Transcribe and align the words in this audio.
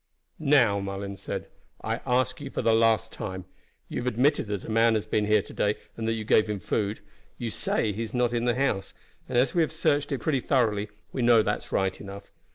"Now," 0.39 0.79
Mullens 0.79 1.21
said, 1.21 1.47
"I 1.83 2.01
ask 2.07 2.41
you 2.41 2.49
for 2.49 2.63
the 2.63 2.73
last 2.73 3.11
time. 3.13 3.45
You 3.87 3.99
have 3.99 4.07
admitted 4.11 4.47
that 4.47 4.63
a 4.63 4.71
man 4.71 4.95
has 4.95 5.05
been 5.05 5.27
here 5.27 5.43
to 5.43 5.53
day, 5.53 5.75
and 5.95 6.07
that 6.07 6.13
you 6.15 6.23
gave 6.23 6.47
him 6.49 6.59
food. 6.59 7.01
You 7.37 7.51
say 7.51 7.93
he 7.93 8.01
is 8.01 8.11
not 8.11 8.33
in 8.33 8.45
the 8.45 8.55
house; 8.55 8.95
and 9.29 9.37
as 9.37 9.53
we 9.53 9.61
have 9.61 9.71
searched 9.71 10.11
it 10.11 10.19
pretty 10.19 10.39
thoroughly, 10.39 10.89
we 11.11 11.21
know 11.21 11.43
that's 11.43 11.71
right 11.71 12.01
enough. 12.01 12.31